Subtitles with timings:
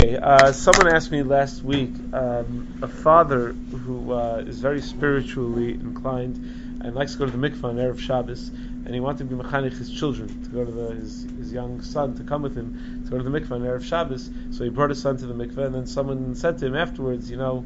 [0.00, 6.36] Uh, someone asked me last week, um, a father who uh, is very spiritually inclined
[6.84, 9.34] and likes to go to the mikvah on Erev Shabbos, and he wanted to be
[9.34, 13.02] mechanich his children, to go to the, his, his young son to come with him,
[13.06, 14.30] to go to the mikvah on Erev Shabbos.
[14.52, 17.28] So he brought his son to the mikvah, and then someone said to him afterwards,
[17.28, 17.64] you know,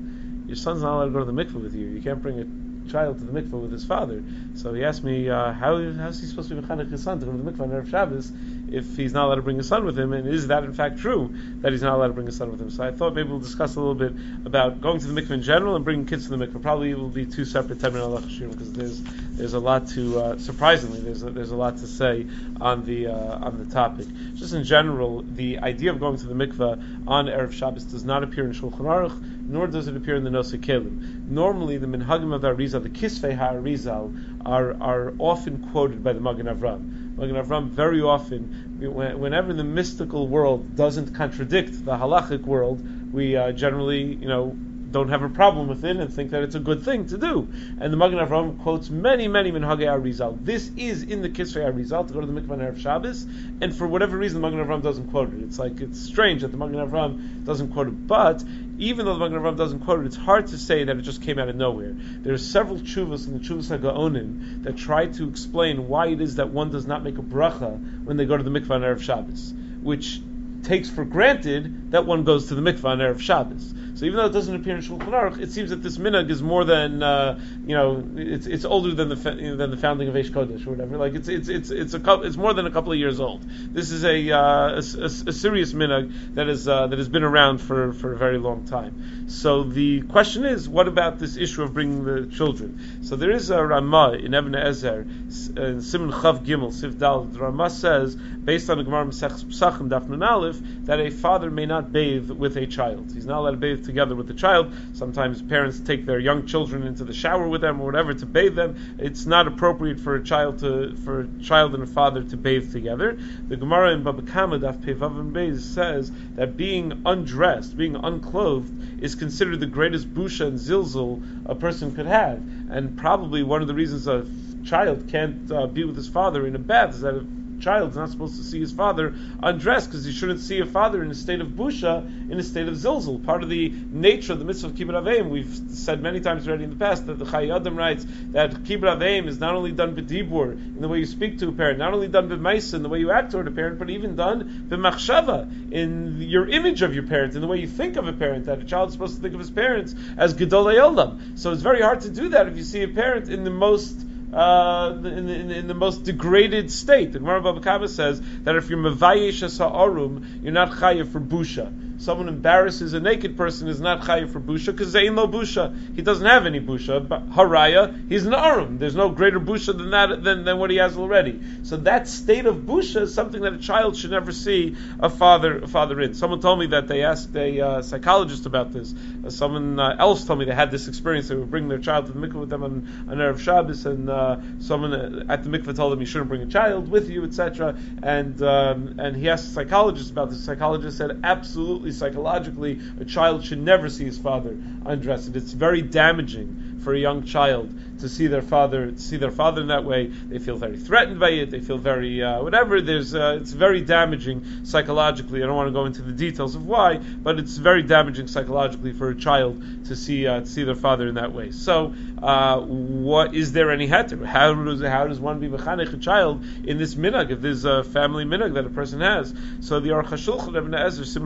[0.52, 1.86] your son's not allowed to go to the mikvah with you.
[1.86, 4.22] You can't bring a child to the mikvah with his father.
[4.54, 7.24] So he asked me, uh, how, how's he supposed to be mechanich his son to
[7.24, 8.30] go to the mikvah on Erev Shabbos
[8.70, 10.98] if he's not allowed to bring his son with him, and is that in fact
[10.98, 12.70] true that he's not allowed to bring his son with him?
[12.70, 14.12] So I thought maybe we'll discuss a little bit
[14.44, 16.60] about going to the mikveh in general and bringing kids to the mikveh.
[16.60, 20.38] Probably it will be two separate ten minute because there's there's a lot to uh,
[20.38, 22.26] surprisingly there's a, there's a lot to say
[22.60, 24.06] on the uh, on the topic.
[24.34, 28.22] Just in general, the idea of going to the mikveh on erev Shabbos does not
[28.22, 31.28] appear in Shulchan Aruch, nor does it appear in the Nosei Kelim.
[31.28, 36.20] Normally, the minhagim of the Arizal, the Kisvei HaArizal, are are often quoted by the
[36.20, 37.16] Magen Avram.
[37.16, 43.52] Magen Avram very often, whenever the mystical world doesn't contradict the halachic world, we uh,
[43.52, 44.56] generally, you know,
[44.92, 47.48] don't have a problem with it and think that it's a good thing to do.
[47.80, 50.38] And the Magen Avram quotes many, many Minhagei Arizal.
[50.44, 53.26] This is in the Kisvei Arizal to go to the Mikvah Erev Shabbos,
[53.60, 55.42] and for whatever reason the Magen Avram doesn't quote it.
[55.42, 58.44] It's like it's strange that the Magen Avram doesn't quote it, but
[58.82, 61.22] even though the Magen Avram doesn't quote it, it's hard to say that it just
[61.22, 61.94] came out of nowhere.
[61.94, 66.36] There are several chuvas in the Chuvas HaGaonim that try to explain why it is
[66.36, 69.54] that one does not make a bracha when they go to the Mikvah Erev Shabbos,
[69.82, 70.20] which
[70.64, 73.74] takes for granted that one goes to the mikvah on Erev Shabbos.
[73.94, 76.42] So even though it doesn't appear in Shulchan Aruch, it seems that this minhag is
[76.42, 80.30] more than uh, you know, it's it's older than the than the founding of Eish
[80.30, 80.96] Kodesh or whatever.
[80.96, 83.42] Like it's it's it's it's a it's more than a couple of years old.
[83.72, 87.22] This is a uh, a, a, a, serious minhag that is uh, that has been
[87.22, 89.28] around for, for a very long time.
[89.28, 93.02] So the question is, what about this issue of bringing the children?
[93.02, 97.24] So there is a Ramah in Ibn Ezer, in Simon Chav Gimel Sif Dal.
[97.24, 101.66] The Ramah says, based on the Gemara Pesachim Daf Nun Aleph, that a father may
[101.66, 103.12] not bathe with a child.
[103.14, 104.72] He's not allowed to bathe together with the child.
[104.92, 108.54] Sometimes parents take their young children into the shower with them or whatever to bathe
[108.54, 108.76] them.
[108.98, 112.72] It's not appropriate for a child to for a child and a father to bathe
[112.72, 113.18] together.
[113.48, 119.14] The Gemara in Baba Kama Daf Pevav Beis says that being undressed, being unclothed, is
[119.14, 123.74] considered the greatest busha and zilzul a person could have, and probably one of the
[123.74, 124.26] reasons a
[124.64, 127.26] child can't uh, be with his father in a bath is that
[127.62, 131.02] child is not supposed to see his father undressed because he shouldn't see a father
[131.02, 133.24] in a state of busha, in a state of zilzul.
[133.24, 136.64] Part of the nature of the mitzvah of kibbut aveim, we've said many times already
[136.64, 139.94] in the past that the Chayei Adam writes that kibbut aveim is not only done
[139.94, 142.88] b'dibur in the way you speak to a parent, not only done b'maisa in the
[142.88, 147.04] way you act toward a parent, but even done b'machshava in your image of your
[147.04, 148.46] parent, in the way you think of a parent.
[148.46, 151.38] That a child is supposed to think of his parents as gedolei olam.
[151.38, 154.04] So it's very hard to do that if you see a parent in the most
[154.32, 157.12] uh, in, in, in, the most degraded state.
[157.12, 162.28] The Gemara Baba says that if you're mevayish arum, you're not chayiv for busha someone
[162.28, 165.72] embarrasses a naked person is not chayiv for busha because ain't no busha.
[165.94, 167.06] He doesn't have any busha.
[167.06, 168.78] But haraya, he's an arum.
[168.78, 171.40] There's no greater busha than that than, than what he has already.
[171.62, 175.58] So that state of busha is something that a child should never see a father
[175.58, 176.14] a father in.
[176.14, 178.94] Someone told me that they asked a uh, psychologist about this.
[179.24, 181.28] Uh, someone uh, else told me they had this experience.
[181.28, 184.10] They would bring their child to the mikveh with them on, on erev Shabbos, and
[184.10, 187.24] uh, someone uh, at the mikveh told them you shouldn't bring a child with you,
[187.24, 187.78] etc.
[188.02, 190.38] And um, and he asked a psychologist about this.
[190.38, 195.34] The psychologist said absolutely psychologically, a child should never see his father undressed.
[195.36, 199.68] It's very damaging for a young child to see their father see their father in
[199.68, 200.06] that way.
[200.06, 201.50] They feel very threatened by it.
[201.50, 202.80] They feel very uh, whatever.
[202.80, 205.42] There's uh, it's very damaging psychologically.
[205.42, 208.92] I don't want to go into the details of why, but it's very damaging psychologically
[208.92, 211.52] for a child to see uh, to see their father in that way.
[211.52, 214.24] So, uh, what is there any heter?
[214.24, 217.84] How does how does one be mechanech a child in this minhag if there's a
[217.84, 219.32] family minhag that a person has?
[219.60, 220.52] So the Aruch HaShulchan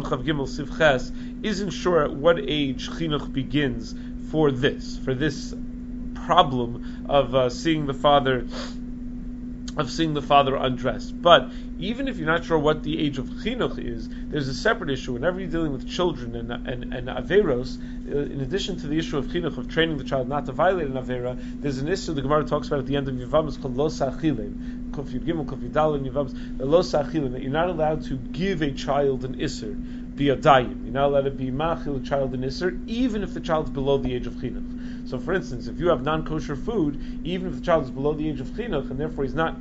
[0.06, 1.10] Chav Gimel Siv Ches
[1.42, 3.94] isn't sure at what age chinuch begins
[4.30, 5.54] for this for this
[6.14, 8.46] problem of uh, seeing the father
[9.76, 11.20] of seeing the father undressed.
[11.20, 14.88] But even if you're not sure what the age of chinuch is, there's a separate
[14.88, 15.12] issue.
[15.12, 17.78] Whenever you're dealing with children and and, and averos,
[18.10, 20.86] uh, in addition to the issue of chinuch of training the child not to violate
[20.86, 23.76] an avera, there's an issue the Gemara talks about at the end of Yevamos called
[23.76, 28.16] lo sachilim, kofid gimel kofid dalin Yevamos, the lo sachilim that you're not allowed to
[28.16, 30.84] give a child an isser be a dayim.
[30.84, 33.98] You're not allowed to be machil a child in isser, even if the child's below
[33.98, 35.08] the age of chinuch.
[35.08, 38.28] So, for instance, if you have non-kosher food, even if the child is below the
[38.28, 39.56] age of chinuch and therefore he's not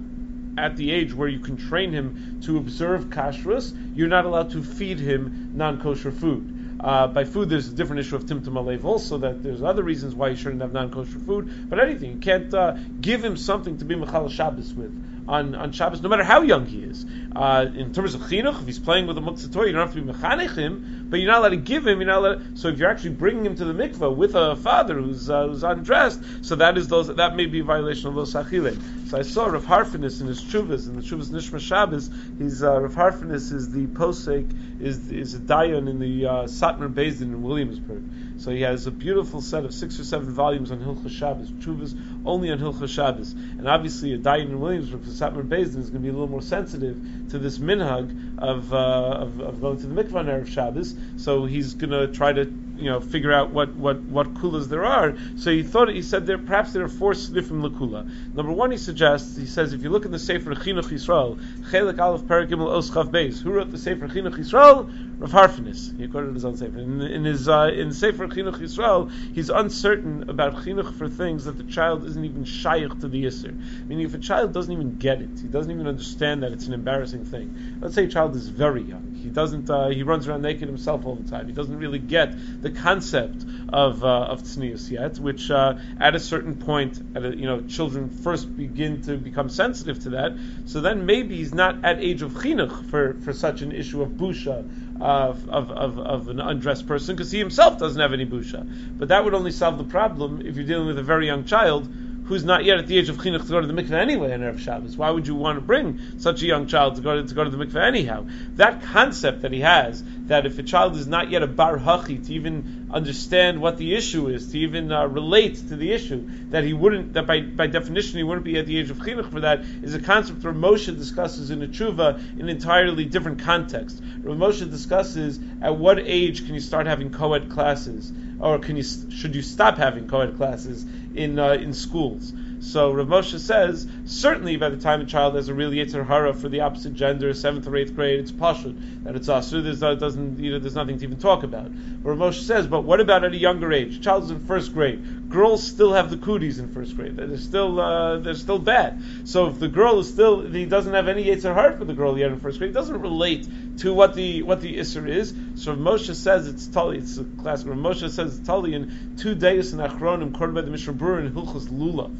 [0.58, 4.64] at the age where you can train him to observe kashrus, you're not allowed to
[4.64, 6.78] feed him non-kosher food.
[6.80, 10.14] Uh, by food, there's a different issue of timtum alev also, that there's other reasons
[10.14, 12.14] why you shouldn't have non-kosher food, but anything.
[12.14, 14.94] You can't uh, give him something to be mechal Shabbos with
[15.28, 17.06] on, on Shabbos, no matter how young he is.
[17.36, 19.94] Uh, in terms of chinuch, if he's playing with a muktzah toy, you don't have
[19.94, 22.00] to be mechanech him, but you're not allowed to give him.
[22.00, 22.58] You're not allowed.
[22.58, 25.64] So if you're actually bringing him to the mikvah with a father who's uh, who's
[25.64, 28.78] undressed, so that is those that may be a violation of those achile.
[29.10, 32.10] So I saw Rav Harfenes in his chuvas in the chuvas Nishma Shabbos.
[32.38, 36.94] He's uh, Rav Harfenes is the posek is is a dayan in the uh, Satmar
[36.94, 38.04] Bezdin in Williamsburg.
[38.38, 41.98] So he has a beautiful set of six or seven volumes on Hilchah Shabbos, Chuvas
[42.26, 43.32] only on Hilchah Shabbos.
[43.32, 46.28] And obviously a Dayan in Williamsburg for Satmar Bezdin is going to be a little
[46.28, 46.98] more sensitive
[47.30, 50.96] to this minhag of, uh, of, of, going to the mikvah on Erev Shabbos.
[51.18, 54.86] So he's going to try to you know figure out what what what kulas there
[54.86, 55.16] are.
[55.38, 58.10] So he thought he said there perhaps there are four snifim lakula.
[58.34, 61.38] Number one, he suggests he says if you look in the Sefer Chinuch Yisrael,
[61.72, 65.05] Chelik Aleph Beis, who wrote the Sefer Chinuch Yisrael?
[65.18, 65.98] Rav Harfenes.
[65.98, 66.78] He quoted his own Sefer.
[66.78, 71.58] In, in his uh, in Sefer Chinuch Yisrael, he's uncertain about chinuch for things that
[71.58, 73.56] the child isn't even shaykh to the yisr.
[73.88, 76.74] Meaning, if a child doesn't even get it, he doesn't even understand that it's an
[76.74, 77.78] embarrassing thing.
[77.80, 79.16] Let's say a child is very young.
[79.16, 79.70] He doesn't.
[79.70, 81.48] Uh, he runs around naked himself all the time.
[81.48, 86.20] He doesn't really get the concept of uh, of tznius yet, which uh, at a
[86.20, 90.38] certain point, at a, you know, children first begin to become sensitive to that.
[90.66, 94.10] So then maybe he's not at age of chinuch for, for such an issue of
[94.10, 94.66] busha
[95.00, 98.66] of, of, of, of an undressed person because he himself doesn't have any busha.
[98.98, 101.90] But that would only solve the problem if you're dealing with a very young child
[102.26, 104.40] who's not yet at the age of chinuch to go to the mikveh anyway on
[104.40, 104.98] Erev Shabbos.
[104.98, 107.44] Why would you want to bring such a young child to go to, to go
[107.44, 108.26] to the mikveh anyhow?
[108.56, 112.26] That concept that he has, that if a child is not yet a bar hachi
[112.26, 116.64] to even understand what the issue is, to even uh, relate to the issue, that
[116.64, 119.42] he wouldn't, that by, by definition he wouldn't be at the age of chinuch for
[119.42, 124.02] that, is a concept where Moshe discusses in a tshuva in an entirely different context.
[124.24, 128.84] Rav Moshe discusses at what age can you start having co-ed classes, or can you
[129.10, 132.34] should you stop having co-ed classes in uh, in schools.
[132.60, 136.34] So Rav Moshe says certainly by the time a child has a real yetzer hara
[136.34, 139.64] for the opposite gender, seventh or eighth grade, it's pashut that it's asur.
[139.64, 141.72] There's uh, doesn't you know there's nothing to even talk about.
[142.04, 144.02] But Rav Moshe says, but what about at a younger age?
[144.02, 145.30] Child is in first grade.
[145.30, 147.16] Girls still have the cooties in first grade.
[147.18, 149.02] They're still uh, they're still bad.
[149.26, 152.18] So if the girl is still he doesn't have any yetzer hara for the girl
[152.18, 153.48] yet in first grade, it doesn't relate
[153.80, 155.34] to what the what the isser is.
[155.56, 157.00] So Rav Moshe says it's tali.
[157.00, 157.68] It's a classic.
[157.68, 161.26] Rav Moshe says it's tali in two days in Achronim, quoted by the Mishnah Berurah
[161.26, 162.16] in Hilchos Lulav.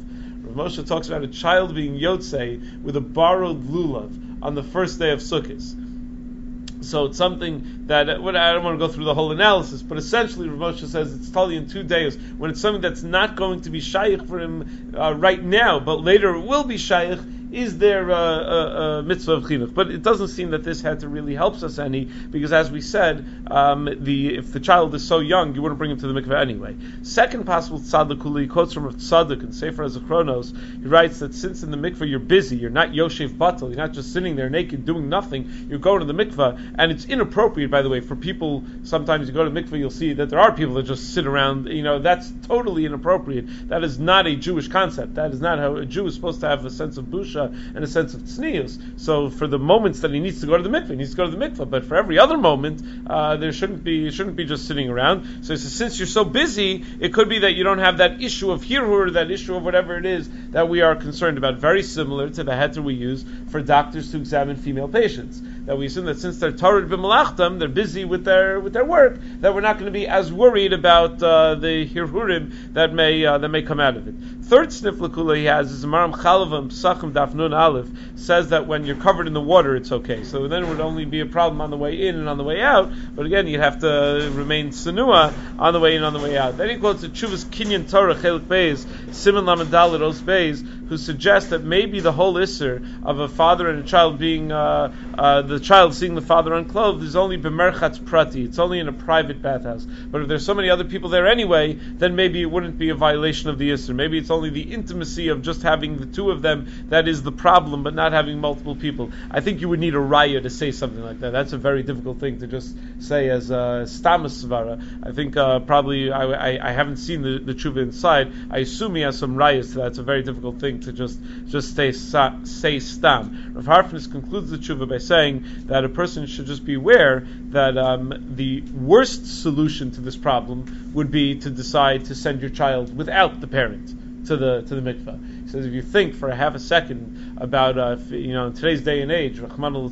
[0.56, 5.10] Moshe talks about a child being yotze with a borrowed lulav on the first day
[5.10, 6.84] of Sukkot.
[6.84, 10.48] So it's something that I don't want to go through the whole analysis, but essentially
[10.48, 13.70] Rav Moshe says it's totally in two days when it's something that's not going to
[13.70, 17.18] be shaykh for him uh, right now, but later it will be shaykh
[17.52, 19.72] is there a, a, a, mitzvah of chinuch?
[19.72, 22.80] But it doesn't seem that this had to really helps us any, because as we
[22.80, 26.20] said, um, the if the child is so young, you wouldn't bring him to the
[26.20, 26.76] mikveh anyway.
[27.02, 30.52] Second possible tzaddik he quotes from tzaddik and Sefer Chronos.
[30.80, 33.92] He writes that since in the mikveh you're busy, you're not yoshev batal, you're not
[33.92, 35.66] just sitting there naked doing nothing.
[35.68, 38.64] You're going to the mikveh, and it's inappropriate, by the way, for people.
[38.82, 41.66] Sometimes you go to mikveh, you'll see that there are people that just sit around.
[41.66, 43.68] You know, that's totally inappropriate.
[43.68, 45.14] That is not a Jewish concept.
[45.14, 47.78] That is not how a Jew is supposed to have a sense of busha and
[47.78, 49.00] a sense of tznius.
[49.00, 51.16] So for the moments that he needs to go to the mikveh, he needs to
[51.16, 51.68] go to the mikveh.
[51.68, 55.44] But for every other moment, uh, there shouldn't be shouldn't be just sitting around.
[55.44, 58.62] So since you're so busy, it could be that you don't have that issue of
[58.62, 61.56] hirhur, that issue of whatever it is that we are concerned about.
[61.56, 65.42] Very similar to the heter we use for doctors to examine female patients.
[65.66, 69.18] That we assume that since they're tarid b'malachtam, they're busy with their with their work,
[69.40, 73.38] that we're not going to be as worried about uh, the hirurim that may uh,
[73.38, 74.14] that may come out of it.
[74.46, 79.26] Third sniff he has is Maram Chalavam Psachim Dafnun Aleph says that when you're covered
[79.26, 80.22] in the water, it's okay.
[80.22, 82.44] So then it would only be a problem on the way in and on the
[82.44, 82.92] way out.
[83.16, 86.38] But again, you'd have to remain sanua on the way in and on the way
[86.38, 86.56] out.
[86.58, 91.50] Then he quotes the Chuvas Kinyan Torah Chelik Beis Simon Lamandalit Os Beis, who suggests
[91.50, 95.58] that maybe the whole isser of a father and a child being uh, uh, the
[95.58, 98.44] child seeing the father unclothed is only b'merchatz prati.
[98.44, 99.84] It's only in a private bathhouse.
[99.84, 102.94] But if there's so many other people there anyway, then maybe it wouldn't be a
[102.94, 103.94] violation of the isser.
[103.94, 107.32] Maybe it's only the intimacy of just having the two of them that is the
[107.32, 109.10] problem, but not having multiple people.
[109.30, 111.30] I think you would need a raya to say something like that.
[111.30, 114.80] That's a very difficult thing to just say as a stamas svara.
[115.02, 118.32] I think uh, probably I, I, I, haven't seen the, tshuva inside.
[118.50, 119.86] I assume he has some rayas to that.
[119.88, 123.52] It's a very difficult thing to just just say say stam.
[123.54, 127.78] Rav Harfenes concludes the tshuva by saying that a person should just be aware that
[127.78, 132.96] um, the worst solution to this problem would be to decide to send your child
[132.96, 135.18] without the parent to the to the mikveh.
[135.46, 138.82] He says if you think for a half a second about uh, you know today's
[138.82, 139.82] day and age, Rahman al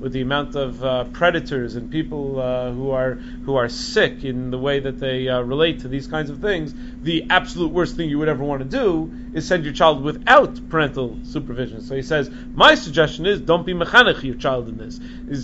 [0.00, 4.50] with the amount of uh, predators and people uh, who are who are sick in
[4.50, 8.10] the way that they uh, relate to these kinds of things, the absolute worst thing
[8.10, 11.80] you would ever want to do is send your child without parental supervision.
[11.82, 14.98] So he says, my suggestion is don't be mechanech your child in this.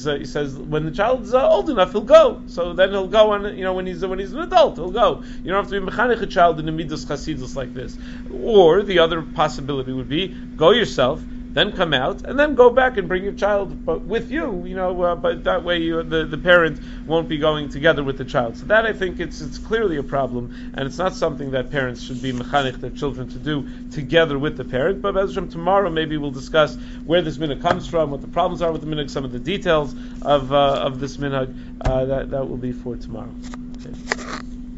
[0.06, 2.42] Uh, he says when the child's uh, old enough, he'll go.
[2.48, 3.56] So then he'll go on.
[3.56, 5.22] You know when he's when he's an adult, he'll go.
[5.44, 7.96] You don't have to be mechanech a child in a midas chasidus like this.
[8.42, 11.20] Or the other possibility would be go yourself
[11.56, 15.00] then come out, and then go back and bring your child with you, you know,
[15.00, 18.58] uh, but that way you, the, the parent won't be going together with the child.
[18.58, 22.02] So that I think it's, it's clearly a problem, and it's not something that parents
[22.02, 25.88] should be mechanich their children to do together with the parent, but as from tomorrow
[25.88, 26.76] maybe we'll discuss
[27.06, 29.40] where this minhag comes from, what the problems are with the minhag, some of the
[29.40, 33.32] details of, uh, of this minhag, uh, that, that will be for tomorrow.